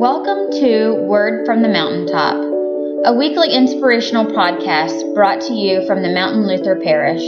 Welcome 0.00 0.50
to 0.64 0.94
Word 0.94 1.44
from 1.44 1.60
the 1.60 1.68
Mountaintop, 1.68 2.36
a 3.04 3.12
weekly 3.12 3.52
inspirational 3.52 4.24
podcast 4.24 5.12
brought 5.12 5.42
to 5.42 5.52
you 5.52 5.86
from 5.86 6.00
the 6.00 6.08
Mountain 6.08 6.46
Luther 6.46 6.80
Parish. 6.80 7.20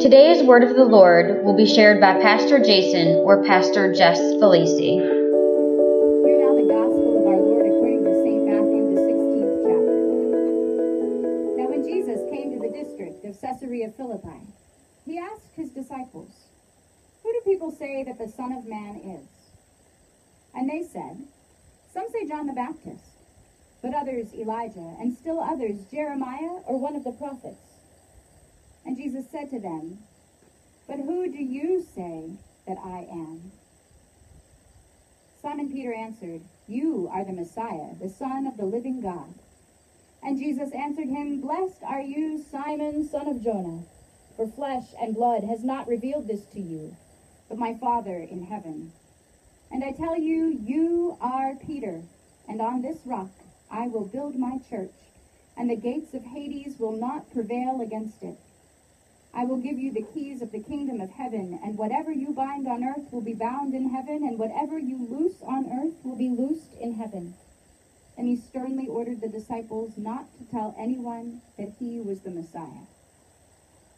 Today's 0.00 0.46
Word 0.46 0.62
of 0.62 0.76
the 0.76 0.84
Lord 0.84 1.42
will 1.44 1.56
be 1.56 1.66
shared 1.66 2.00
by 2.00 2.22
Pastor 2.22 2.60
Jason 2.60 3.26
or 3.26 3.42
Pastor 3.42 3.92
Jess 3.92 4.20
Felici. 4.38 5.02
Hear 5.02 6.38
now 6.38 6.54
the 6.54 6.70
gospel 6.70 7.10
of 7.18 7.26
our 7.26 7.42
Lord 7.42 7.66
according 7.66 8.06
to 8.06 8.14
St. 8.22 8.38
Matthew, 8.46 8.86
the 8.94 9.00
16th 9.10 9.58
chapter. 9.66 9.98
Now, 11.58 11.66
when 11.74 11.82
Jesus 11.82 12.22
came 12.30 12.54
to 12.54 12.62
the 12.62 12.70
district 12.70 13.24
of 13.24 13.34
Caesarea 13.34 13.90
Philippi, 13.96 14.46
he 15.04 15.18
asked 15.18 15.56
his 15.56 15.70
disciples, 15.70 16.30
Who 17.24 17.32
do 17.32 17.40
people 17.44 17.72
say 17.72 18.04
that 18.04 18.16
the 18.16 18.30
Son 18.30 18.52
of 18.52 18.64
Man 18.64 18.94
is? 18.94 19.26
And 20.54 20.70
they 20.70 20.86
said, 20.86 21.26
Some 21.92 22.06
say 22.12 22.26
John 22.28 22.46
the 22.46 22.52
Baptist, 22.52 23.04
but 23.82 23.94
others 23.94 24.32
Elijah, 24.34 24.96
and 25.00 25.16
still 25.16 25.40
others 25.40 25.84
Jeremiah 25.90 26.62
or 26.66 26.78
one 26.78 26.94
of 26.94 27.04
the 27.04 27.12
prophets. 27.12 27.70
And 28.86 28.96
Jesus 28.96 29.24
said 29.30 29.50
to 29.50 29.60
them, 29.60 29.98
But 30.86 31.00
who 31.00 31.30
do 31.30 31.42
you 31.42 31.84
say 31.94 32.30
that 32.66 32.78
I 32.84 33.06
am? 33.10 33.52
Simon 35.42 35.72
Peter 35.72 35.92
answered, 35.92 36.42
You 36.68 37.08
are 37.12 37.24
the 37.24 37.32
Messiah, 37.32 37.94
the 38.00 38.10
Son 38.10 38.46
of 38.46 38.56
the 38.56 38.66
living 38.66 39.00
God. 39.00 39.34
And 40.22 40.38
Jesus 40.38 40.70
answered 40.72 41.08
him, 41.08 41.40
Blessed 41.40 41.82
are 41.82 42.02
you, 42.02 42.44
Simon, 42.50 43.08
son 43.08 43.26
of 43.26 43.42
Jonah, 43.42 43.84
for 44.36 44.46
flesh 44.46 44.88
and 45.00 45.14
blood 45.14 45.44
has 45.44 45.64
not 45.64 45.88
revealed 45.88 46.28
this 46.28 46.44
to 46.52 46.60
you, 46.60 46.94
but 47.48 47.58
my 47.58 47.74
Father 47.74 48.18
in 48.18 48.44
heaven. 48.44 48.92
And 49.70 49.84
I 49.84 49.92
tell 49.92 50.18
you, 50.18 50.58
you 50.64 51.16
are 51.20 51.54
Peter, 51.54 52.02
and 52.48 52.60
on 52.60 52.82
this 52.82 52.98
rock 53.04 53.30
I 53.70 53.86
will 53.86 54.04
build 54.04 54.36
my 54.36 54.58
church, 54.68 54.90
and 55.56 55.70
the 55.70 55.76
gates 55.76 56.12
of 56.12 56.24
Hades 56.24 56.78
will 56.78 56.96
not 56.96 57.32
prevail 57.32 57.80
against 57.80 58.22
it. 58.22 58.36
I 59.32 59.44
will 59.44 59.58
give 59.58 59.78
you 59.78 59.92
the 59.92 60.06
keys 60.12 60.42
of 60.42 60.50
the 60.50 60.62
kingdom 60.62 61.00
of 61.00 61.10
heaven, 61.10 61.60
and 61.62 61.78
whatever 61.78 62.10
you 62.10 62.32
bind 62.32 62.66
on 62.66 62.82
earth 62.82 63.12
will 63.12 63.20
be 63.20 63.34
bound 63.34 63.74
in 63.74 63.90
heaven, 63.90 64.24
and 64.24 64.38
whatever 64.38 64.76
you 64.76 65.06
loose 65.08 65.40
on 65.42 65.70
earth 65.70 65.94
will 66.02 66.16
be 66.16 66.28
loosed 66.28 66.74
in 66.80 66.94
heaven. 66.94 67.34
And 68.18 68.26
he 68.26 68.36
sternly 68.36 68.88
ordered 68.88 69.20
the 69.20 69.28
disciples 69.28 69.96
not 69.96 70.26
to 70.38 70.44
tell 70.50 70.74
anyone 70.76 71.42
that 71.56 71.74
he 71.78 72.00
was 72.00 72.20
the 72.20 72.30
Messiah. 72.30 72.86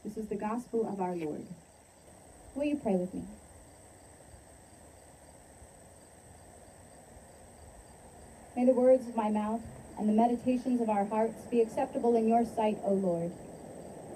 This 0.05 0.19
is 0.19 0.29
the 0.29 0.37
gospel 0.37 0.87
of 0.87 1.01
our 1.01 1.17
Lord. 1.17 1.47
Will 2.55 2.65
you 2.65 2.77
pray 2.77 2.97
with 2.97 3.15
me? 3.15 3.25
May 8.63 8.67
the 8.67 8.79
words 8.79 9.09
of 9.09 9.17
my 9.17 9.29
mouth 9.29 9.61
and 9.99 10.09
the 10.09 10.13
meditations 10.13 10.81
of 10.81 10.89
our 10.89 11.05
hearts 11.05 11.35
be 11.51 11.61
acceptable 11.61 12.15
in 12.15 12.29
your 12.29 12.45
sight, 12.45 12.79
O 12.85 12.95
Lord. 12.95 13.33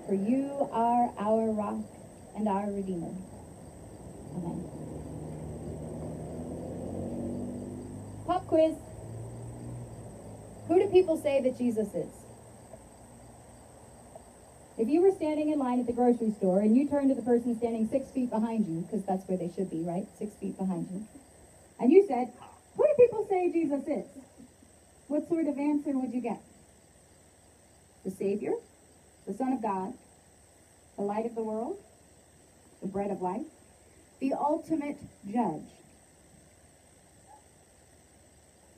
For 0.06 0.14
you 0.14 0.68
are 0.70 1.10
our 1.18 1.50
rock 1.50 1.82
and 2.36 2.46
our 2.46 2.70
Redeemer. 2.70 3.10
Amen. 4.36 4.64
Pop 8.24 8.46
quiz. 8.46 8.76
Who 10.68 10.78
do 10.78 10.86
people 10.92 11.20
say 11.20 11.42
that 11.42 11.58
Jesus 11.58 11.88
is? 11.92 12.12
If 14.78 14.88
you 14.88 15.02
were 15.02 15.10
standing 15.10 15.50
in 15.50 15.58
line 15.58 15.80
at 15.80 15.88
the 15.88 15.92
grocery 15.92 16.30
store 16.38 16.60
and 16.60 16.76
you 16.76 16.88
turned 16.88 17.08
to 17.08 17.16
the 17.16 17.22
person 17.22 17.58
standing 17.58 17.88
six 17.88 18.12
feet 18.12 18.30
behind 18.30 18.68
you, 18.68 18.82
because 18.82 19.04
that's 19.04 19.28
where 19.28 19.38
they 19.38 19.50
should 19.56 19.72
be, 19.72 19.82
right? 19.82 20.06
Six 20.20 20.36
feet 20.36 20.56
behind 20.56 20.86
you, 20.92 21.04
and 21.80 21.90
you 21.90 22.06
said, 22.06 22.32
Who 22.76 22.84
do 22.84 22.94
people 22.96 23.26
say 23.28 23.50
Jesus 23.50 23.82
is? 23.88 24.25
What 25.08 25.28
sort 25.28 25.46
of 25.46 25.58
answer 25.58 25.98
would 25.98 26.12
you 26.12 26.20
get? 26.20 26.40
The 28.04 28.10
Savior? 28.10 28.52
The 29.26 29.34
Son 29.34 29.52
of 29.52 29.62
God? 29.62 29.94
The 30.96 31.02
light 31.02 31.26
of 31.26 31.34
the 31.34 31.42
world? 31.42 31.78
The 32.80 32.88
bread 32.88 33.10
of 33.10 33.20
life? 33.20 33.46
The 34.20 34.34
ultimate 34.34 34.98
judge? 35.30 35.68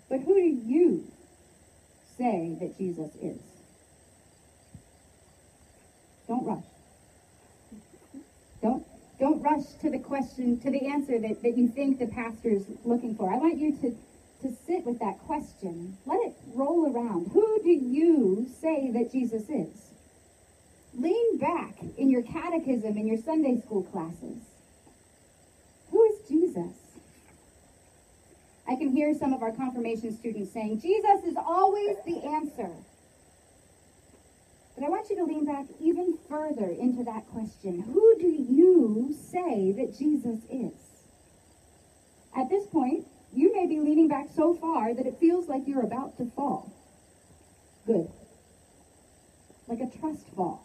But 0.09 0.21
who 0.21 0.35
do 0.35 0.63
you 0.67 1.05
say 2.17 2.57
that 2.61 2.77
Jesus 2.79 3.15
is? 3.17 3.39
Don't 6.27 6.45
rush. 6.45 6.65
Don't 8.63 8.85
don't 9.19 9.43
rush 9.43 9.65
to 9.83 9.91
the 9.91 9.99
question, 9.99 10.61
to 10.61 10.71
the 10.71 10.87
answer 10.87 11.19
that, 11.19 11.43
that 11.43 11.57
you 11.57 11.69
think 11.69 11.99
the 11.99 12.07
pastor 12.07 12.51
is 12.51 12.65
looking 12.85 13.17
for. 13.17 13.33
I 13.33 13.37
want 13.37 13.59
you 13.59 13.77
to, 13.79 13.97
to 14.43 14.53
sit 14.67 14.85
with 14.85 14.99
that 15.01 15.19
question. 15.21 15.99
Let 16.07 16.21
it 16.21 16.35
roll 16.55 16.95
around. 16.95 17.31
Who 17.33 17.61
do 17.63 17.71
you 17.71 18.49
say 18.61 18.91
that 18.93 19.11
Jesus 19.13 19.49
is? 19.49 19.89
Lean 20.95 21.39
back 21.39 21.77
in 21.97 22.11
your 22.11 22.23
catechism 22.23 22.97
in 22.97 23.07
your 23.07 23.19
Sunday 23.19 23.61
school 23.61 23.83
classes. 23.83 24.39
Who 25.91 26.03
is 26.05 26.29
Jesus? 26.29 26.73
I 28.69 28.77
can 28.77 28.91
hear 28.91 29.15
some 29.15 29.33
of 29.33 29.43
our 29.43 29.53
confirmation 29.53 30.17
students 30.17 30.53
saying, 30.53 30.81
Jesus 30.81 31.25
is 31.25 31.37
always 31.37 31.97
the 32.05 32.23
answer. 32.25 32.71
But 34.75 34.85
I 34.85 34.91
want 34.91 35.09
you 35.11 35.17
to 35.17 35.25
lean 35.25 35.45
back 35.45 35.67
even 35.81 36.19
further 36.29 36.69
into 36.69 37.03
that 37.05 37.27
question. 37.29 37.81
Who 37.81 38.17
do 38.21 38.29
you 38.29 39.17
say 39.33 39.73
that 39.73 39.99
Jesus 39.99 40.39
is? 40.51 40.73
At 42.37 42.49
this 42.49 42.67
point, 42.67 43.07
you 43.33 43.53
may 43.53 43.67
be 43.67 43.81
leaning 43.81 44.09
back 44.09 44.29
so 44.35 44.55
far 44.55 44.95
that 44.95 45.07
it 45.07 45.19
feels 45.21 45.49
like 45.49 45.63
you're 45.67 45.85
about 45.85 46.17
to 46.19 46.27
fall. 46.35 46.73
Good. 47.87 48.09
Like 49.67 49.81
a 49.81 49.99
trust 49.99 50.27
fall. 50.35 50.63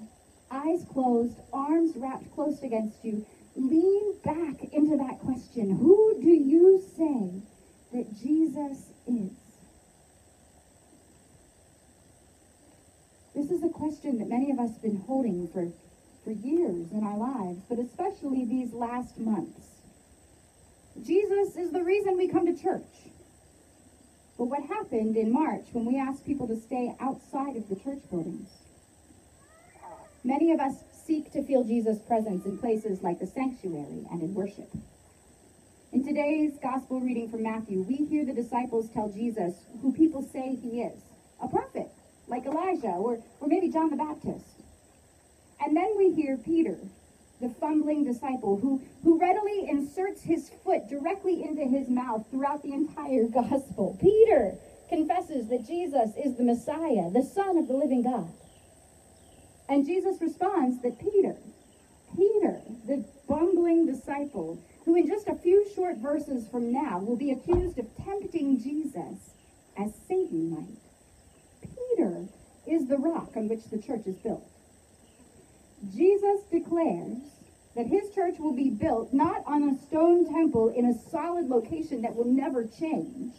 Eyes 0.50 0.86
closed, 0.92 1.40
arms 1.52 1.94
wrapped 1.96 2.34
close 2.34 2.62
against 2.64 3.04
you. 3.04 3.26
Lean 3.56 4.16
back 4.24 4.64
into 4.72 4.98
that 4.98 5.20
question. 5.20 5.76
Who 5.78 6.20
do 6.22 6.30
you 6.30 6.84
say 6.96 7.42
that 7.92 8.18
Jesus 8.22 8.92
is? 9.08 9.32
This 13.36 13.50
is 13.50 13.64
a 13.64 13.70
question 13.70 14.20
that 14.20 14.30
many 14.30 14.52
of 14.52 14.60
us 14.60 14.74
have 14.74 14.82
been 14.82 15.04
holding 15.08 15.48
for, 15.48 15.72
for 16.24 16.32
years 16.32 16.92
in 16.92 17.04
our 17.04 17.18
lives, 17.18 17.60
but 17.68 17.80
especially 17.80 18.46
these 18.46 18.74
last 18.74 19.18
months. 19.18 19.73
Jesus 21.02 21.56
is 21.56 21.72
the 21.72 21.84
reason 21.84 22.18
we 22.18 22.28
come 22.28 22.46
to 22.46 22.62
church. 22.62 22.84
But 24.38 24.46
what 24.46 24.64
happened 24.64 25.18
in 25.18 25.32
March 25.32 25.66
when 25.72 25.86
we 25.86 26.00
asked 26.00 26.26
people 26.26 26.48
to 26.48 26.60
stay 26.60 26.96
outside 27.00 27.56
of 27.56 27.70
the 27.70 27.76
church 27.76 28.02
buildings? 28.10 28.50
Many 30.24 30.52
of 30.52 30.60
us 30.60 30.76
seek 31.06 31.32
to 31.34 31.44
feel 31.44 31.64
Jesus' 31.64 32.00
presence 32.00 32.46
in 32.46 32.58
places 32.58 33.02
like 33.02 33.20
the 33.20 33.28
sanctuary 33.28 34.06
and 34.12 34.22
in 34.22 34.34
worship. 34.34 34.70
In 35.92 36.06
today's 36.06 36.58
gospel 36.62 37.02
reading 37.02 37.30
from 37.30 37.44
Matthew, 37.44 37.82
we 37.82 37.96
hear 37.96 38.26
the 38.26 38.34
disciples 38.34 38.90
tell 38.90 39.10
Jesus 39.10 39.54
who 39.82 39.94
people 39.94 40.24
say 40.24 40.56
he 40.56 40.82
is 40.82 41.00
a 41.42 41.48
prophet, 41.48 41.90
like 42.28 42.46
Elijah 42.46 42.96
or, 42.98 43.20
or 43.40 43.48
maybe 43.48 43.70
John 43.70 43.90
the 43.90 43.98
Baptist. 43.98 44.64
And 45.60 45.76
then 45.76 45.94
we 45.98 46.14
hear 46.14 46.38
Peter, 46.38 46.78
the 47.44 47.54
fumbling 47.60 48.06
disciple 48.06 48.58
who, 48.58 48.82
who 49.04 49.20
readily 49.20 49.68
inserts 49.68 50.24
his 50.24 50.50
foot 50.64 50.88
directly 50.90 51.44
into 51.44 51.64
his 51.64 51.90
mouth 51.90 52.26
throughout 52.32 52.64
the 52.64 52.72
entire 52.74 53.28
gospel. 53.34 53.98
Peter 54.02 54.56
confesses 54.90 55.50
that 55.50 55.68
Jesus 55.68 56.12
is 56.16 56.38
the 56.38 56.44
Messiah, 56.44 57.12
the 57.12 57.24
Son 57.36 57.58
of 57.58 57.68
the 57.68 57.74
living 57.74 58.04
God. 58.04 58.32
And 59.68 59.86
Jesus 59.86 60.22
responds 60.22 60.82
that 60.84 61.00
Peter, 61.00 61.36
Peter, 62.16 62.62
the 62.88 63.06
bumbling 63.28 63.86
disciple, 63.86 64.60
who 64.86 64.96
in 64.96 65.08
just 65.08 65.28
a 65.28 65.36
few 65.36 65.66
short 65.76 65.98
verses 65.98 66.48
from 66.48 66.72
now 66.72 67.00
will 67.00 67.16
be 67.18 67.32
accused 67.32 67.78
of 67.78 67.88
tempting 68.04 68.62
Jesus 68.62 69.32
as 69.78 69.92
Satan 70.08 70.50
might. 70.50 70.80
Peter 71.62 72.26
is 72.68 72.88
the 72.88 72.98
rock 72.98 73.32
on 73.36 73.50
which 73.50 73.66
the 73.66 73.82
church 73.82 74.06
is 74.06 74.16
built. 74.18 74.48
Jesus 75.92 76.42
declares 76.50 77.18
that 77.76 77.88
his 77.88 78.14
church 78.14 78.36
will 78.40 78.56
be 78.56 78.70
built 78.70 79.14
not 79.14 79.44
on 79.46 79.64
a 79.64 79.78
stone 79.88 80.32
temple 80.32 80.70
in 80.70 80.86
a 80.86 81.10
solid 81.10 81.48
location 81.50 82.02
that 82.04 82.16
will 82.16 82.26
never 82.26 82.66
change, 82.66 83.34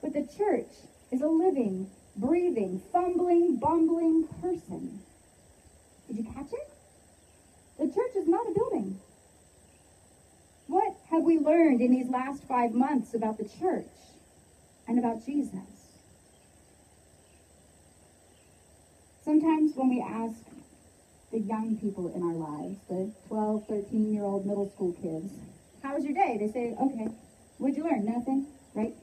but 0.00 0.12
the 0.12 0.28
church 0.38 0.70
is 1.10 1.22
a 1.22 1.26
living, 1.26 1.88
breathing, 2.16 2.80
fumbling, 2.92 3.56
bumbling 3.56 4.28
person. 4.40 5.00
Did 6.06 6.18
you 6.18 6.24
catch 6.24 6.52
it? 6.52 6.70
The 7.78 7.86
church 7.86 8.16
is 8.16 8.28
not 8.28 8.46
a 8.46 8.54
building. 8.54 9.00
What 10.68 10.96
have 11.10 11.22
we 11.22 11.38
learned 11.38 11.80
in 11.80 11.90
these 11.90 12.08
last 12.08 12.44
five 12.44 12.72
months 12.72 13.14
about 13.14 13.38
the 13.38 13.48
church 13.60 13.86
and 14.88 14.98
about 14.98 15.24
Jesus? 15.24 15.60
Sometimes 19.24 19.72
when 19.74 19.88
we 19.88 20.00
ask 20.00 20.36
the 21.36 21.42
young 21.42 21.76
people 21.76 22.08
in 22.16 22.22
our 22.22 22.32
lives, 22.32 22.80
the 22.88 23.12
12, 23.28 23.68
13 23.68 24.10
year 24.10 24.24
old 24.24 24.46
middle 24.46 24.70
school 24.72 24.96
kids, 24.96 25.28
how 25.82 25.94
was 25.94 26.02
your 26.02 26.14
day? 26.14 26.38
They 26.40 26.48
say, 26.48 26.74
okay. 26.80 27.08
What'd 27.58 27.76
you 27.76 27.84
learn? 27.84 28.06
Nothing, 28.06 28.46
right? 28.74 28.94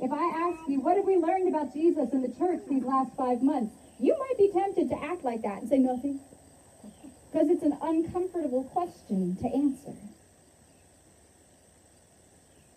If 0.00 0.10
I 0.10 0.24
ask 0.48 0.68
you, 0.68 0.80
what 0.80 0.96
have 0.96 1.04
we 1.04 1.16
learned 1.16 1.48
about 1.48 1.74
Jesus 1.74 2.08
in 2.12 2.22
the 2.22 2.32
church 2.40 2.60
these 2.70 2.84
last 2.84 3.12
five 3.16 3.42
months? 3.42 3.74
You 4.00 4.16
might 4.16 4.38
be 4.38 4.48
tempted 4.48 4.88
to 4.88 4.96
act 5.04 5.24
like 5.24 5.42
that 5.42 5.60
and 5.60 5.68
say 5.68 5.76
nothing. 5.76 6.20
Because 7.30 7.50
it's 7.50 7.62
an 7.62 7.76
uncomfortable 7.82 8.64
question 8.72 9.36
to 9.36 9.46
answer. 9.48 9.92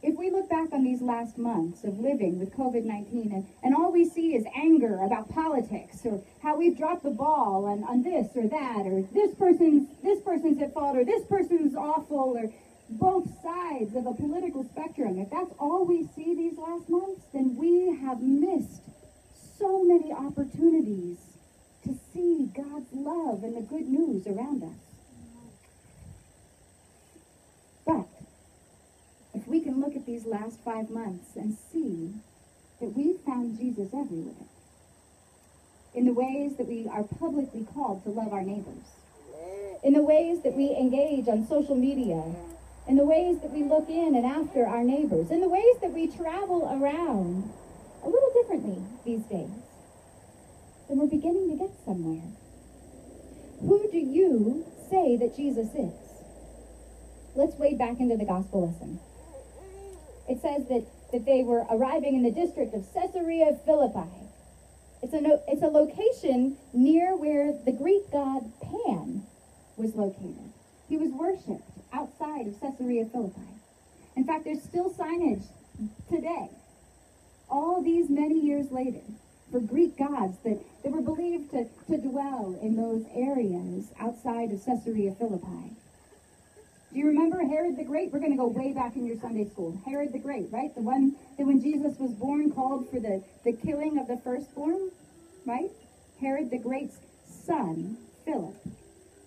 If 0.03 0.18
we 0.18 0.31
look 0.31 0.50
back 0.50 0.74
on 0.74 0.83
these 0.83 1.01
last 1.01 1.38
months 1.38 1.83
of 1.83 2.00
living 2.00 2.39
with 2.39 2.53
COVID 2.56 2.83
19 2.83 3.31
and, 3.33 3.48
and 3.63 3.75
all 3.75 3.92
we 3.92 4.09
see 4.09 4.36
is 4.36 4.45
anger 4.56 5.00
about 5.03 5.30
politics 5.30 6.00
or 6.06 6.24
how 6.42 6.57
we've 6.57 6.77
dropped 6.77 7.03
the 7.03 7.12
ball 7.12 7.65
on, 7.65 7.83
on 7.83 8.01
this 8.01 8.30
or 8.36 8.48
that 8.48 8.88
or 8.88 9.03
this 9.13 9.36
person's 9.36 9.88
this 10.01 10.19
person's 10.21 10.59
at 10.62 10.74
fault 10.74 10.98
or 10.98 11.06
this 11.06 11.24
person's 11.25 11.75
awful 11.75 12.36
or 12.36 12.51
both 12.89 13.27
sides 13.42 13.95
of 13.95 14.06
a 14.06 14.13
political 14.13 14.65
spectrum, 14.65 15.18
if 15.18 15.30
that's 15.30 15.53
all 15.59 15.86
we 15.86 16.07
see 16.15 16.36
these 16.36 16.57
last 16.57 16.89
months, 16.89 17.21
then 17.33 17.56
we 17.56 17.95
have 18.01 18.21
missed 18.21 18.81
so 19.57 19.83
many 19.83 20.12
opportunities 20.12 21.18
to 21.83 21.97
see 22.13 22.50
God's 22.56 22.92
love 22.92 23.44
and 23.44 23.56
the 23.56 23.62
good 23.62 23.88
news 23.88 24.27
around 24.27 24.63
us. 24.63 24.77
But 27.86 28.07
we 29.51 29.59
can 29.59 29.81
look 29.81 29.95
at 29.95 30.06
these 30.06 30.25
last 30.25 30.63
five 30.63 30.89
months 30.89 31.36
and 31.36 31.57
see 31.71 32.13
that 32.80 32.95
we've 32.95 33.19
found 33.19 33.59
Jesus 33.59 33.89
everywhere, 33.94 34.48
in 35.94 36.06
the 36.06 36.13
ways 36.13 36.56
that 36.56 36.68
we 36.68 36.88
are 36.88 37.03
publicly 37.03 37.68
called 37.74 38.01
to 38.03 38.09
love 38.09 38.31
our 38.31 38.44
neighbors, 38.44 38.95
in 39.83 39.94
the 39.94 40.01
ways 40.01 40.42
that 40.44 40.56
we 40.56 40.71
engage 40.71 41.27
on 41.27 41.45
social 41.48 41.75
media, 41.75 42.24
in 42.88 42.95
the 42.95 43.06
ways 43.06 43.42
that 43.42 43.51
we 43.51 43.63
look 43.63 43.89
in 43.89 44.15
and 44.15 44.25
after 44.25 44.65
our 44.65 44.83
neighbors, 44.83 45.30
in 45.30 45.42
the 45.42 45.50
ways 45.50 45.75
that 45.81 45.92
we 45.92 46.07
travel 46.07 46.65
around 46.71 47.51
a 48.04 48.09
little 48.09 48.31
differently 48.42 48.81
these 49.06 49.24
days, 49.25 49.51
then 50.88 50.97
we're 50.97 51.07
beginning 51.07 51.51
to 51.51 51.57
get 51.57 51.71
somewhere. 51.86 52.24
Who 53.59 53.89
do 53.92 54.00
you 54.00 54.65
say 54.89 55.18
that 55.18 55.36
Jesus 55.36 55.68
is? 55.75 55.94
Let's 57.36 57.56
wade 57.57 57.77
back 57.77 58.00
into 58.00 58.18
the 58.18 58.25
gospel 58.25 58.71
lesson. 58.71 59.00
It 60.31 60.39
says 60.42 60.66
that, 60.69 60.88
that 61.12 61.25
they 61.25 61.44
were 61.44 61.66
arriving 61.69 62.16
in 62.16 62.24
the 62.24 62.31
district 62.31 62.74
of 62.74 62.88
Caesarea 62.94 63.60
Philippi. 63.66 64.07
It's 65.04 65.12
a, 65.12 65.19
no, 65.19 65.44
it's 65.45 65.62
a 65.62 65.68
location 65.68 66.56
near 66.72 67.18
where 67.18 67.51
the 67.66 67.74
Greek 67.74 68.10
god 68.13 68.50
Pan 68.62 69.24
was 69.75 69.94
located. 69.94 70.54
He 70.88 70.95
was 70.95 71.12
worshipped 71.12 71.68
outside 71.92 72.48
of 72.48 72.57
Caesarea 72.62 73.07
Philippi. 73.12 73.42
In 74.16 74.24
fact, 74.24 74.45
there's 74.45 74.63
still 74.63 74.89
signage 74.89 75.44
today, 76.10 76.48
all 77.50 77.83
these 77.83 78.10
many 78.10 78.39
years 78.39 78.72
later, 78.72 79.04
for 79.51 79.60
Greek 79.60 79.98
gods 79.98 80.38
that, 80.45 80.63
that 80.83 80.94
were 80.94 81.01
believed 81.01 81.51
to, 81.51 81.68
to 81.89 81.98
dwell 81.98 82.57
in 82.62 82.78
those 82.78 83.04
areas 83.13 83.92
outside 84.00 84.51
of 84.54 84.63
Caesarea 84.66 85.12
Philippi. 85.12 85.75
Do 86.91 86.99
you 86.99 87.07
remember 87.07 87.39
Herod 87.39 87.77
the 87.77 87.85
Great? 87.85 88.11
We're 88.11 88.19
going 88.19 88.33
to 88.33 88.38
go 88.38 88.47
way 88.47 88.73
back 88.73 88.97
in 88.97 89.05
your 89.05 89.15
Sunday 89.15 89.47
school. 89.49 89.79
Herod 89.85 90.11
the 90.11 90.19
Great, 90.19 90.51
right? 90.51 90.75
The 90.75 90.81
one 90.81 91.15
that 91.38 91.45
when 91.45 91.61
Jesus 91.61 91.95
was 91.97 92.11
born 92.11 92.51
called 92.51 92.89
for 92.91 92.99
the, 92.99 93.23
the 93.45 93.53
killing 93.53 93.97
of 93.97 94.07
the 94.07 94.17
firstborn, 94.25 94.91
right? 95.45 95.69
Herod 96.19 96.51
the 96.51 96.59
Great's 96.59 96.97
son, 97.47 97.95
Philip, 98.25 98.55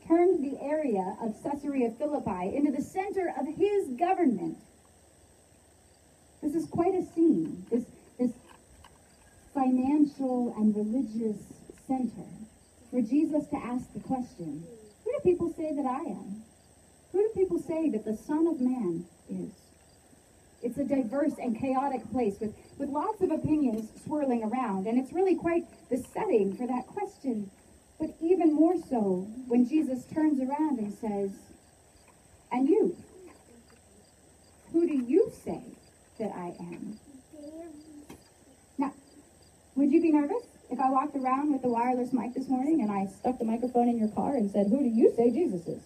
turned 0.06 0.44
the 0.44 0.60
area 0.60 1.16
of 1.22 1.32
Caesarea 1.42 1.90
Philippi 1.98 2.54
into 2.54 2.70
the 2.70 2.82
center 2.84 3.32
of 3.40 3.46
his 3.56 3.96
government. 3.98 4.58
This 6.42 6.54
is 6.54 6.68
quite 6.68 6.92
a 6.92 7.02
scene, 7.14 7.64
this, 7.70 7.84
this 8.18 8.32
financial 9.54 10.52
and 10.58 10.76
religious 10.76 11.40
center, 11.88 12.28
for 12.90 13.00
Jesus 13.00 13.48
to 13.48 13.56
ask 13.56 13.90
the 13.94 14.00
question, 14.00 14.62
who 15.02 15.12
do 15.12 15.18
people 15.24 15.48
say 15.56 15.72
that 15.72 15.86
I 15.86 16.10
am? 16.10 16.43
Who 17.14 17.22
do 17.22 17.28
people 17.40 17.60
say 17.60 17.88
that 17.90 18.04
the 18.04 18.16
Son 18.16 18.48
of 18.48 18.60
Man 18.60 19.06
is? 19.30 19.52
It's 20.64 20.78
a 20.78 20.84
diverse 20.84 21.34
and 21.40 21.56
chaotic 21.56 22.10
place 22.10 22.40
with, 22.40 22.56
with 22.76 22.88
lots 22.88 23.22
of 23.22 23.30
opinions 23.30 23.88
swirling 24.04 24.42
around, 24.42 24.88
and 24.88 24.98
it's 24.98 25.12
really 25.12 25.36
quite 25.36 25.62
the 25.90 25.96
setting 26.12 26.56
for 26.56 26.66
that 26.66 26.88
question. 26.88 27.52
But 28.00 28.16
even 28.20 28.52
more 28.52 28.74
so 28.90 29.28
when 29.46 29.68
Jesus 29.68 30.04
turns 30.12 30.40
around 30.40 30.80
and 30.80 30.92
says, 30.92 31.30
And 32.50 32.68
you, 32.68 32.96
who 34.72 34.84
do 34.84 34.94
you 34.94 35.30
say 35.44 35.62
that 36.18 36.32
I 36.34 36.56
am? 36.58 36.98
Now, 38.76 38.92
would 39.76 39.92
you 39.92 40.02
be 40.02 40.10
nervous 40.10 40.48
if 40.68 40.80
I 40.80 40.90
walked 40.90 41.14
around 41.14 41.52
with 41.52 41.62
the 41.62 41.68
wireless 41.68 42.12
mic 42.12 42.34
this 42.34 42.48
morning 42.48 42.80
and 42.82 42.90
I 42.90 43.06
stuck 43.06 43.38
the 43.38 43.44
microphone 43.44 43.88
in 43.88 43.98
your 43.98 44.08
car 44.08 44.34
and 44.34 44.50
said, 44.50 44.66
Who 44.66 44.78
do 44.78 44.88
you 44.88 45.14
say 45.16 45.30
Jesus 45.30 45.68
is? 45.68 45.82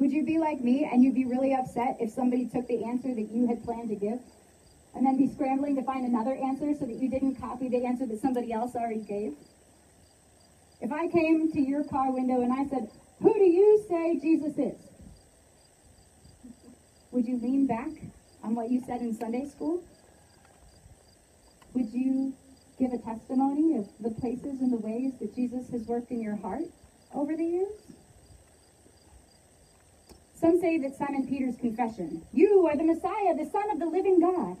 Would 0.00 0.12
you 0.12 0.24
be 0.24 0.38
like 0.38 0.62
me 0.62 0.88
and 0.90 1.04
you'd 1.04 1.14
be 1.14 1.26
really 1.26 1.54
upset 1.54 1.98
if 2.00 2.10
somebody 2.10 2.46
took 2.46 2.66
the 2.66 2.84
answer 2.84 3.14
that 3.14 3.28
you 3.30 3.46
had 3.46 3.62
planned 3.62 3.90
to 3.90 3.94
give? 3.94 4.18
And 4.94 5.04
then 5.04 5.18
be 5.18 5.28
scrambling 5.28 5.76
to 5.76 5.82
find 5.82 6.06
another 6.06 6.34
answer 6.34 6.74
so 6.80 6.86
that 6.86 6.96
you 6.96 7.10
didn't 7.10 7.36
copy 7.36 7.68
the 7.68 7.84
answer 7.84 8.06
that 8.06 8.18
somebody 8.20 8.50
else 8.50 8.74
already 8.74 9.02
gave? 9.02 9.34
If 10.80 10.90
I 10.90 11.06
came 11.08 11.52
to 11.52 11.60
your 11.60 11.84
car 11.84 12.10
window 12.10 12.40
and 12.40 12.50
I 12.50 12.66
said, 12.70 12.90
Who 13.20 13.34
do 13.34 13.44
you 13.44 13.84
say 13.90 14.18
Jesus 14.18 14.56
is? 14.56 14.78
Would 17.12 17.26
you 17.26 17.38
lean 17.38 17.66
back 17.66 17.90
on 18.42 18.54
what 18.54 18.70
you 18.70 18.82
said 18.86 19.02
in 19.02 19.14
Sunday 19.14 19.46
school? 19.50 19.84
Would 21.74 21.92
you 21.92 22.32
give 22.78 22.92
a 22.94 22.98
testimony 22.98 23.76
of 23.76 23.86
the 24.00 24.10
places 24.10 24.62
and 24.62 24.72
the 24.72 24.78
ways 24.78 25.12
that 25.20 25.34
Jesus 25.34 25.68
has 25.70 25.82
worked 25.82 26.10
in 26.10 26.22
your 26.22 26.36
heart 26.36 26.64
over 27.14 27.36
the 27.36 27.44
years? 27.44 27.99
Some 30.40 30.58
say 30.58 30.78
that 30.78 30.96
Simon 30.96 31.26
Peter's 31.26 31.56
confession, 31.56 32.22
You 32.32 32.66
are 32.66 32.74
the 32.74 32.82
Messiah, 32.82 33.34
the 33.36 33.50
Son 33.52 33.70
of 33.70 33.78
the 33.78 33.84
living 33.84 34.20
God, 34.20 34.56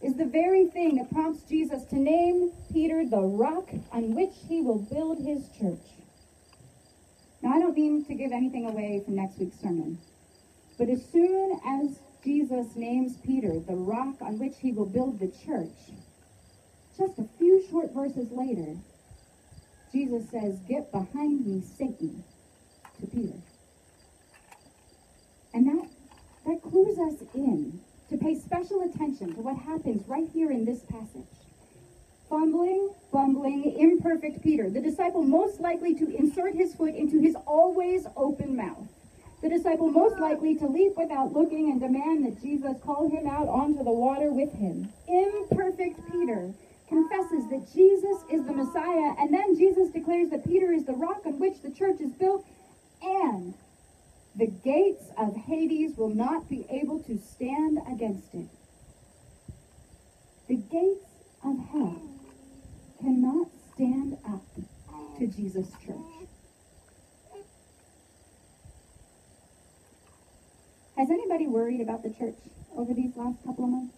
is 0.00 0.14
the 0.14 0.26
very 0.26 0.66
thing 0.66 0.94
that 0.96 1.10
prompts 1.10 1.42
Jesus 1.42 1.84
to 1.86 1.96
name 1.96 2.52
Peter 2.72 3.04
the 3.04 3.20
rock 3.20 3.68
on 3.90 4.14
which 4.14 4.34
he 4.48 4.62
will 4.62 4.78
build 4.78 5.18
his 5.18 5.48
church. 5.58 5.84
Now, 7.42 7.54
I 7.54 7.58
don't 7.58 7.74
mean 7.74 8.04
to 8.04 8.14
give 8.14 8.30
anything 8.30 8.64
away 8.66 9.02
from 9.04 9.16
next 9.16 9.40
week's 9.40 9.58
sermon, 9.58 9.98
but 10.78 10.88
as 10.88 11.04
soon 11.10 11.60
as 11.66 11.98
Jesus 12.22 12.76
names 12.76 13.16
Peter 13.24 13.58
the 13.58 13.74
rock 13.74 14.14
on 14.20 14.38
which 14.38 14.54
he 14.60 14.70
will 14.70 14.86
build 14.86 15.18
the 15.18 15.32
church, 15.44 15.96
just 16.96 17.18
a 17.18 17.26
few 17.38 17.64
short 17.68 17.92
verses 17.92 18.30
later, 18.30 18.76
Jesus 19.92 20.30
says, 20.30 20.60
Get 20.68 20.92
behind 20.92 21.44
me, 21.44 21.60
Satan, 21.76 22.22
to 23.00 23.06
Peter. 23.08 23.38
And 25.54 25.66
that, 25.66 25.88
that 26.46 26.62
clues 26.62 26.98
us 26.98 27.22
in 27.34 27.80
to 28.10 28.16
pay 28.16 28.34
special 28.38 28.82
attention 28.82 29.34
to 29.34 29.40
what 29.40 29.56
happens 29.56 30.06
right 30.08 30.28
here 30.32 30.50
in 30.50 30.64
this 30.64 30.82
passage. 30.82 31.28
Fumbling, 32.28 32.94
bumbling, 33.12 33.76
imperfect 33.78 34.42
Peter, 34.42 34.70
the 34.70 34.80
disciple 34.80 35.22
most 35.22 35.60
likely 35.60 35.94
to 35.94 36.16
insert 36.16 36.54
his 36.54 36.74
foot 36.74 36.94
into 36.94 37.20
his 37.20 37.36
always 37.46 38.06
open 38.16 38.56
mouth. 38.56 38.88
The 39.42 39.48
disciple 39.48 39.90
most 39.90 40.18
likely 40.18 40.56
to 40.56 40.66
leap 40.66 40.96
without 40.96 41.32
looking 41.32 41.70
and 41.70 41.80
demand 41.80 42.24
that 42.24 42.40
Jesus 42.40 42.76
call 42.82 43.10
him 43.10 43.26
out 43.26 43.48
onto 43.48 43.82
the 43.82 43.92
water 43.92 44.32
with 44.32 44.52
him. 44.54 44.88
Imperfect 45.08 46.00
Peter 46.10 46.54
confesses 46.88 47.48
that 47.50 47.66
Jesus 47.74 48.18
is 48.30 48.46
the 48.46 48.52
Messiah, 48.52 49.14
and 49.18 49.32
then 49.32 49.56
Jesus 49.56 49.90
declares 49.90 50.30
that 50.30 50.44
Peter 50.44 50.72
is 50.72 50.84
the 50.84 50.92
rock 50.92 51.22
on 51.26 51.38
which 51.38 51.60
the 51.62 51.70
church 51.70 52.00
is 52.00 52.12
built, 52.12 52.46
and 53.02 53.54
the 54.34 54.46
gates 54.46 55.04
of 55.18 55.36
Hades 55.36 55.96
will 55.96 56.14
not 56.14 56.48
be 56.48 56.66
able 56.70 57.00
to 57.04 57.18
stand 57.18 57.78
against 57.90 58.34
it. 58.34 58.48
The 60.48 60.56
gates 60.56 61.04
of 61.44 61.58
hell 61.70 62.00
cannot 63.00 63.48
stand 63.74 64.16
up 64.26 64.42
to 65.18 65.26
Jesus' 65.26 65.70
church. 65.84 66.28
Has 70.96 71.10
anybody 71.10 71.46
worried 71.46 71.80
about 71.80 72.02
the 72.02 72.10
church 72.10 72.36
over 72.76 72.94
these 72.94 73.16
last 73.16 73.44
couple 73.44 73.64
of 73.64 73.70
months? 73.70 73.94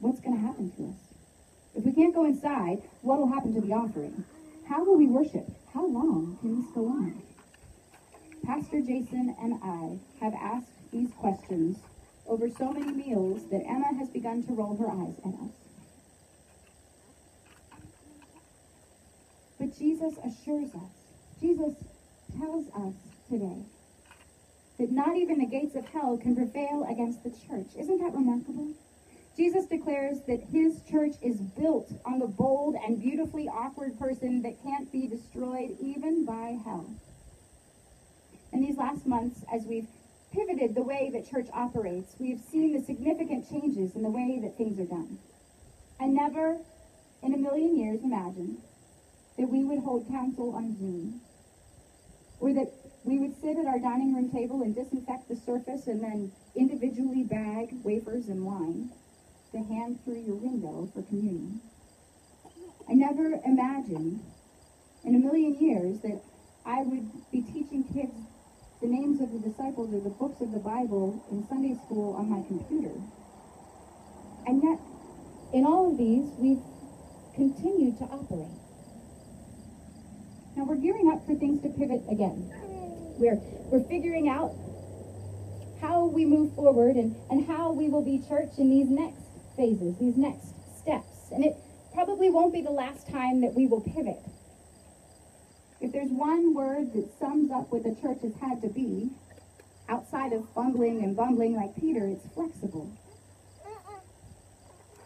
What's 0.00 0.20
going 0.20 0.36
to 0.36 0.42
happen 0.42 0.72
to 0.76 0.88
us? 0.88 0.96
If 1.76 1.84
we 1.84 1.92
can't 1.92 2.14
go 2.14 2.24
inside, 2.24 2.82
what 3.02 3.18
will 3.18 3.32
happen 3.32 3.54
to 3.54 3.60
the 3.60 3.72
offering? 3.72 4.24
How 4.68 4.84
will 4.84 4.96
we 4.96 5.06
worship? 5.06 5.46
How 5.72 5.86
long 5.86 6.38
can 6.40 6.60
this 6.60 6.70
go 6.74 6.86
on? 6.88 7.22
Pastor 8.60 8.82
Jason 8.82 9.34
and 9.40 9.54
I 9.64 10.22
have 10.22 10.34
asked 10.34 10.92
these 10.92 11.08
questions 11.18 11.78
over 12.26 12.50
so 12.50 12.70
many 12.70 12.92
meals 12.92 13.48
that 13.50 13.62
Emma 13.66 13.94
has 13.98 14.10
begun 14.10 14.42
to 14.42 14.52
roll 14.52 14.76
her 14.76 14.90
eyes 14.90 15.14
at 15.24 15.32
us. 15.40 15.54
But 19.58 19.78
Jesus 19.78 20.12
assures 20.18 20.74
us, 20.74 20.92
Jesus 21.40 21.72
tells 22.38 22.66
us 22.74 22.92
today 23.30 23.64
that 24.78 24.92
not 24.92 25.16
even 25.16 25.38
the 25.38 25.46
gates 25.46 25.74
of 25.74 25.86
hell 25.86 26.18
can 26.18 26.36
prevail 26.36 26.86
against 26.90 27.24
the 27.24 27.30
church. 27.30 27.68
Isn't 27.78 28.02
that 28.02 28.12
remarkable? 28.12 28.74
Jesus 29.38 29.64
declares 29.64 30.18
that 30.28 30.42
his 30.52 30.82
church 30.82 31.14
is 31.22 31.40
built 31.40 31.90
on 32.04 32.18
the 32.18 32.26
bold 32.26 32.74
and 32.74 33.00
beautifully 33.00 33.48
awkward 33.48 33.98
person 33.98 34.42
that 34.42 34.62
can't 34.62 34.92
be 34.92 35.08
destroyed 35.08 35.78
even 35.80 36.26
by 36.26 36.58
hell. 36.62 36.94
In 38.52 38.60
these 38.60 38.76
last 38.76 39.06
months, 39.06 39.44
as 39.52 39.64
we've 39.64 39.86
pivoted 40.32 40.74
the 40.74 40.82
way 40.82 41.10
that 41.12 41.28
church 41.30 41.48
operates, 41.52 42.14
we've 42.18 42.40
seen 42.40 42.72
the 42.72 42.84
significant 42.84 43.48
changes 43.48 43.94
in 43.94 44.02
the 44.02 44.10
way 44.10 44.40
that 44.42 44.56
things 44.56 44.78
are 44.78 44.84
done. 44.84 45.18
I 46.00 46.06
never 46.06 46.58
in 47.22 47.34
a 47.34 47.36
million 47.36 47.76
years 47.76 48.02
imagined 48.02 48.58
that 49.38 49.48
we 49.48 49.64
would 49.64 49.80
hold 49.80 50.08
council 50.08 50.54
on 50.54 50.76
Zoom, 50.78 51.20
or 52.40 52.52
that 52.54 52.72
we 53.04 53.18
would 53.18 53.40
sit 53.40 53.56
at 53.56 53.66
our 53.66 53.78
dining 53.78 54.14
room 54.14 54.30
table 54.30 54.62
and 54.62 54.74
disinfect 54.74 55.28
the 55.28 55.36
surface 55.36 55.86
and 55.86 56.02
then 56.02 56.32
individually 56.56 57.24
bag 57.24 57.70
wafers 57.82 58.28
and 58.28 58.44
wine 58.44 58.90
to 59.52 59.58
hand 59.58 59.98
through 60.04 60.20
your 60.20 60.36
window 60.36 60.88
for 60.94 61.02
communion. 61.02 61.60
I 62.88 62.94
never 62.94 63.38
imagined 63.44 64.20
in 65.04 65.14
a 65.14 65.18
million 65.18 65.54
years 65.60 66.00
that 66.00 66.20
I 66.64 66.82
would 66.82 67.30
be 67.30 67.42
teaching 67.42 67.84
kids 67.84 68.14
the 68.80 68.86
names 68.86 69.20
of 69.20 69.30
the 69.32 69.38
disciples 69.38 69.92
or 69.92 70.00
the 70.00 70.10
books 70.10 70.40
of 70.40 70.52
the 70.52 70.58
Bible 70.58 71.22
in 71.30 71.46
Sunday 71.48 71.76
school 71.84 72.14
on 72.16 72.30
my 72.30 72.40
computer. 72.48 72.96
And 74.46 74.62
yet, 74.62 74.80
in 75.52 75.66
all 75.66 75.92
of 75.92 75.98
these, 75.98 76.24
we've 76.38 76.64
continued 77.34 77.98
to 77.98 78.04
operate. 78.04 78.56
Now 80.56 80.64
we're 80.64 80.80
gearing 80.80 81.12
up 81.12 81.24
for 81.26 81.34
things 81.34 81.62
to 81.62 81.68
pivot 81.68 82.02
again. 82.10 82.48
We're, 83.20 83.36
we're 83.68 83.84
figuring 83.84 84.28
out 84.28 84.56
how 85.80 86.06
we 86.06 86.24
move 86.24 86.54
forward 86.54 86.96
and, 86.96 87.14
and 87.30 87.46
how 87.46 87.72
we 87.72 87.88
will 87.88 88.04
be 88.04 88.24
church 88.28 88.56
in 88.58 88.70
these 88.70 88.88
next 88.88 89.20
phases, 89.56 89.98
these 89.98 90.16
next 90.16 90.56
steps. 90.80 91.28
And 91.32 91.44
it 91.44 91.54
probably 91.92 92.30
won't 92.30 92.52
be 92.52 92.62
the 92.62 92.70
last 92.70 93.08
time 93.08 93.42
that 93.42 93.52
we 93.54 93.66
will 93.66 93.80
pivot. 93.80 94.18
If 95.80 95.92
there's 95.92 96.10
one 96.10 96.54
word 96.54 96.92
that 96.92 97.18
sums 97.18 97.50
up 97.50 97.72
what 97.72 97.84
the 97.84 97.96
church 98.00 98.18
has 98.22 98.34
had 98.40 98.60
to 98.62 98.68
be, 98.68 99.10
outside 99.88 100.32
of 100.32 100.48
fumbling 100.54 101.02
and 101.02 101.16
bumbling 101.16 101.56
like 101.56 101.74
Peter, 101.80 102.06
it's 102.06 102.26
flexible. 102.34 102.90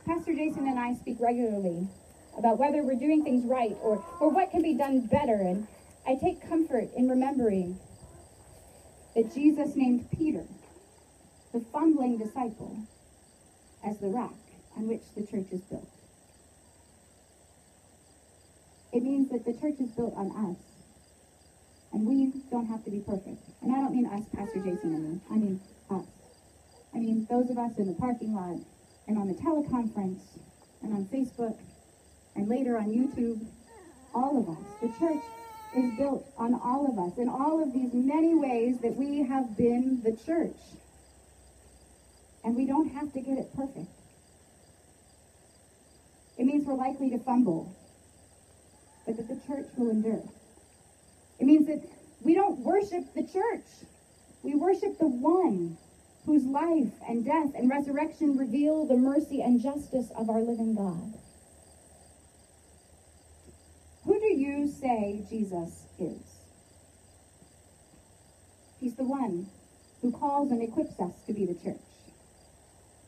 Pastor 0.05 0.35
Jason 0.35 0.67
and 0.67 0.79
I 0.79 0.95
speak 0.95 1.17
regularly 1.21 1.89
about 2.37 2.59
whether 2.59 2.83
we're 2.83 2.99
doing 2.99 3.23
things 3.23 3.47
right 3.47 3.77
or, 3.81 4.05
or 4.21 4.29
what 4.31 4.51
can 4.51 4.63
be 4.63 4.75
done 4.75 5.07
better. 5.07 5.35
And 5.35 5.67
I 6.07 6.17
take 6.17 6.47
comfort 6.47 6.91
in 6.97 7.09
remembering 7.09 7.79
that 9.15 9.33
Jesus 9.33 9.77
named 9.77 10.09
Peter, 10.11 10.45
the 11.53 11.61
fumbling 11.73 12.19
disciple, 12.19 12.77
as 13.85 13.99
the 13.99 14.09
rock 14.09 14.35
on 14.77 14.89
which 14.89 15.03
the 15.17 15.23
church 15.23 15.47
is 15.53 15.61
built. 15.63 15.89
It 18.95 19.03
means 19.03 19.29
that 19.31 19.45
the 19.45 19.53
church 19.55 19.75
is 19.81 19.91
built 19.91 20.15
on 20.17 20.31
us. 20.31 20.57
And 21.93 22.07
we 22.07 22.31
don't 22.49 22.67
have 22.67 22.85
to 22.85 22.91
be 22.93 23.01
perfect. 23.01 23.43
And 23.61 23.75
I 23.75 23.81
don't 23.81 23.93
mean 23.93 24.07
us, 24.07 24.23
Pastor 24.35 24.61
Jason 24.61 24.95
and 24.95 25.15
me. 25.15 25.21
I 25.31 25.35
mean 25.35 25.61
us. 25.91 26.07
I 26.95 26.99
mean 26.99 27.27
those 27.29 27.51
of 27.51 27.59
us 27.59 27.73
in 27.77 27.89
the 27.89 27.95
parking 27.95 28.35
lot 28.35 28.57
and 29.09 29.19
on 29.19 29.27
the 29.27 29.35
teleconference 29.35 30.23
and 30.83 30.95
on 30.95 31.07
Facebook 31.07 31.59
and 32.37 32.49
later 32.49 32.79
on 32.79 32.87
YouTube. 32.87 33.45
All 34.15 34.39
of 34.39 34.49
us. 34.49 34.65
The 34.81 34.89
church 35.01 35.25
is 35.77 35.99
built 35.99 36.25
on 36.39 36.55
all 36.55 36.87
of 36.87 36.97
us 36.97 37.19
in 37.19 37.29
all 37.29 37.61
of 37.61 37.73
these 37.73 37.93
many 37.93 38.33
ways 38.37 38.79
that 38.83 38.95
we 38.95 39.27
have 39.27 39.57
been 39.57 40.03
the 40.05 40.17
church. 40.25 40.55
And 42.45 42.55
we 42.55 42.65
don't 42.65 42.93
have 42.95 43.13
to 43.13 43.21
get 43.21 43.39
it 43.39 43.49
perfect. 43.57 43.91
It 46.39 46.45
means 46.45 46.65
we're 46.65 46.75
likely 46.75 47.11
to 47.11 47.19
fumble, 47.19 47.75
but 49.07 49.17
that 49.17 49.29
the 49.29 49.41
church 49.47 49.67
will 49.77 49.91
endure. 49.91 50.23
It 51.39 51.45
means 51.45 51.67
that 51.67 51.83
we 52.23 52.35
don't 52.35 52.61
worship 52.61 53.13
the 53.15 53.23
church. 53.23 53.67
We 54.43 54.55
worship 54.55 54.99
the 54.99 55.09
one 55.09 55.77
whose 56.27 56.45
life 56.45 56.93
and 57.07 57.25
death 57.25 57.53
and 57.55 57.69
resurrection 57.69 58.39
reveal 58.39 58.87
the 58.87 58.97
mercy 58.97 59.43
and 59.43 59.61
justice 59.61 60.11
of 60.17 60.31
our 60.31 60.41
living 60.41 60.75
God. 60.75 61.15
Who 64.05 64.19
do 64.21 64.27
you 64.27 64.69
say 64.69 65.25
Jesus 65.29 65.87
is? 65.99 66.21
He's 68.81 68.95
the 68.95 69.05
one 69.05 69.47
who 70.03 70.13
calls 70.13 70.51
and 70.51 70.63
equips 70.63 71.01
us 71.01 71.13
to 71.27 71.33
be 71.33 71.47
the 71.47 71.55
church 71.55 71.81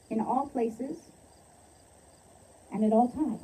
in 0.09 0.21
all 0.21 0.49
places 0.49 0.97
and 2.73 2.85
at 2.85 2.93
all 2.93 3.09
times 3.11 3.43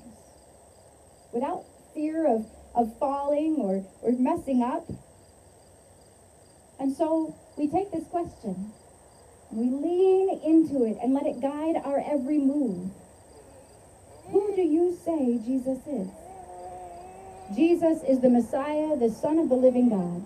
without 1.33 1.65
fear 1.95 2.27
of, 2.27 2.47
of 2.75 2.99
falling 2.99 3.57
or, 3.59 3.85
or 4.03 4.13
messing 4.13 4.63
up. 4.63 4.87
And 6.79 6.97
so 6.97 7.37
we 7.57 7.69
take 7.69 7.93
this 7.93 8.07
question 8.09 8.73
and 9.51 9.59
we 9.61 9.71
lean 9.71 10.41
into 10.45 10.85
it 10.85 10.99
and 11.03 11.15
let 11.15 11.27
it 11.27 11.41
guide 11.41 11.77
our 11.85 12.03
every 12.05 12.39
move. 12.39 12.91
Who 14.31 14.57
do 14.57 14.63
you 14.63 14.99
say 15.05 15.39
Jesus 15.45 15.79
is? 15.87 16.09
Jesus 17.55 18.03
is 18.09 18.21
the 18.21 18.31
Messiah, 18.31 18.97
the 18.97 19.11
Son 19.11 19.39
of 19.39 19.49
the 19.49 19.55
living 19.55 19.91
God. 19.91 20.23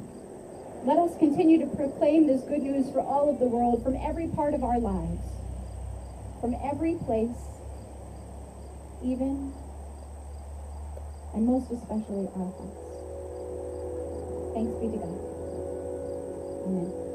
Let 0.86 0.98
us 0.98 1.18
continue 1.18 1.58
to 1.58 1.66
proclaim 1.74 2.28
this 2.28 2.42
good 2.42 2.62
news 2.62 2.88
for 2.92 3.00
all 3.00 3.28
of 3.28 3.40
the 3.40 3.46
world 3.46 3.82
from 3.82 3.96
every 3.96 4.28
part 4.28 4.54
of 4.54 4.62
our 4.62 4.78
lives, 4.78 5.20
from 6.40 6.54
every 6.62 6.94
place, 6.94 7.36
even 9.02 9.52
and 11.36 11.46
most 11.46 11.70
especially 11.72 12.28
our 12.36 12.52
hearts. 12.58 12.82
Thanks 14.54 14.74
be 14.80 14.90
to 14.90 14.98
God. 14.98 15.20
Amen. 16.66 17.05